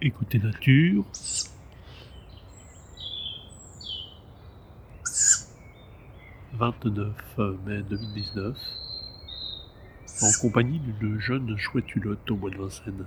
[0.00, 1.04] Écoutez Nature.
[6.52, 8.56] «29 mai 2019,
[10.22, 13.06] en compagnie d'une jeune chouette hulotte au mois de Vincennes.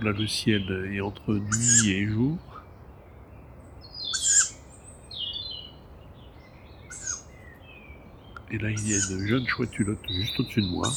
[0.00, 2.38] Là, le ciel est entre nuit et jour.
[8.50, 10.88] Et là, il y a une jeune chouette hulotte juste au-dessus de moi.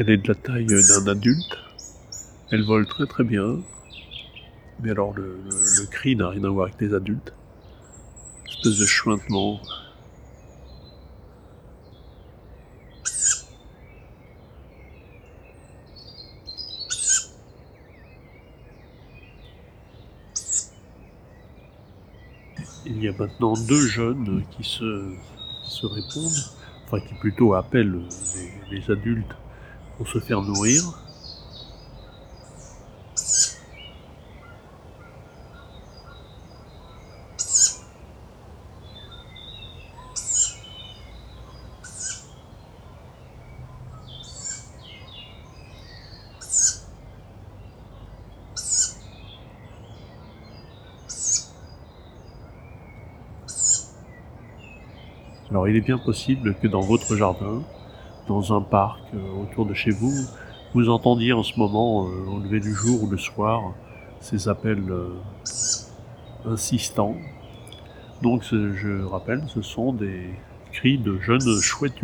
[0.00, 1.58] Elle est de la taille d'un adulte.
[2.52, 3.58] Elle vole très très bien.
[4.80, 7.32] Mais alors le, le, cri n'a rien à voir avec les adultes.
[8.46, 9.60] Une espèce de chuintement.
[22.86, 25.12] Il y a maintenant deux jeunes qui se,
[25.64, 26.54] qui se répondent,
[26.84, 28.00] enfin qui plutôt appellent
[28.70, 29.34] les, les adultes
[30.06, 30.84] se faire nourrir.
[55.50, 57.62] Alors il est bien possible que dans votre jardin,
[58.28, 60.12] dans un parc euh, autour de chez vous,
[60.74, 63.72] vous entendiez en ce moment, euh, au lever du jour ou le soir,
[64.20, 65.08] ces appels euh,
[66.44, 67.16] insistants.
[68.22, 70.30] Donc je rappelle, ce sont des
[70.72, 72.02] cris de jeunes chouettes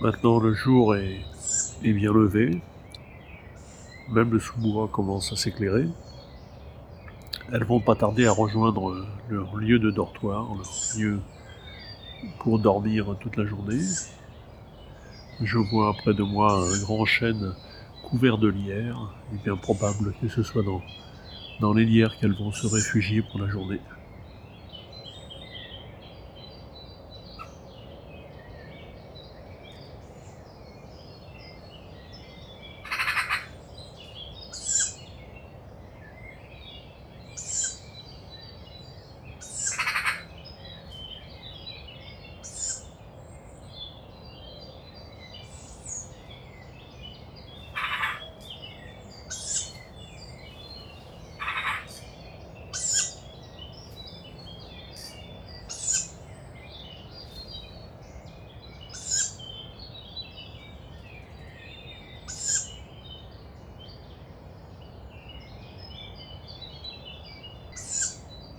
[0.00, 1.20] Maintenant, le jour est,
[1.82, 2.60] bien levé.
[4.10, 5.86] Même le sous-bois commence à s'éclairer.
[7.52, 11.20] Elles vont pas tarder à rejoindre leur lieu de dortoir, leur lieu
[12.40, 13.82] pour dormir toute la journée.
[15.40, 17.54] Je vois près de moi un grand chêne
[18.02, 19.14] couvert de lierre.
[19.30, 20.82] Il est bien probable que ce soit dans,
[21.60, 23.80] dans les lierres qu'elles vont se réfugier pour la journée.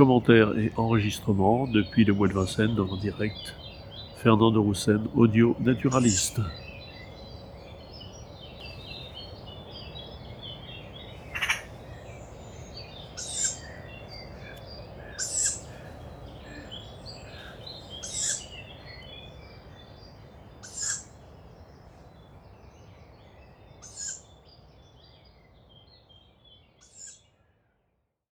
[0.00, 3.54] Commentaires et enregistrements depuis le mois de Vincennes dans le direct.
[4.16, 6.40] Fernand de Roussen, audio naturaliste.